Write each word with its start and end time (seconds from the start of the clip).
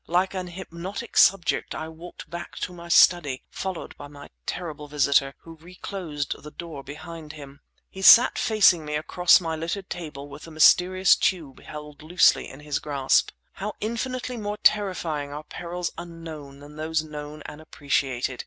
Like 0.07 0.33
an 0.33 0.47
hypnotic 0.47 1.15
subject 1.15 1.75
I 1.75 1.87
walked 1.87 2.27
back 2.27 2.55
to 2.61 2.73
my 2.73 2.89
study, 2.89 3.43
followed 3.51 3.95
by 3.97 4.07
my 4.07 4.31
terrible 4.47 4.87
visitor, 4.87 5.35
who 5.41 5.57
reclosed 5.57 6.41
the 6.41 6.49
door 6.49 6.81
behind 6.83 7.33
him. 7.33 7.59
He 7.87 8.01
sat 8.01 8.39
facing 8.39 8.83
me 8.83 8.95
across 8.95 9.39
my 9.39 9.55
littered 9.55 9.91
table 9.91 10.27
with 10.27 10.45
the 10.45 10.49
mysterious 10.49 11.15
tube 11.15 11.61
held 11.61 12.01
loosely 12.01 12.49
in 12.49 12.61
his 12.61 12.79
grasp. 12.79 13.29
How 13.53 13.73
infinitely 13.79 14.37
more 14.37 14.57
terrifying 14.63 15.31
are 15.31 15.43
perils 15.43 15.91
unknown 15.99 16.61
than 16.61 16.77
those 16.77 17.03
known 17.03 17.43
and 17.45 17.61
appreciated! 17.61 18.39